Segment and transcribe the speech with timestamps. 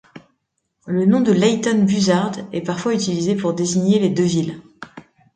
[0.87, 4.59] Le nom de Leighton Buzzard est parfois utilisé pour désigner les deux villes.